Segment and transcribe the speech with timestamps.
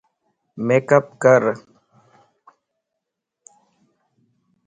[0.65, 1.41] ميڪ اپ ڪر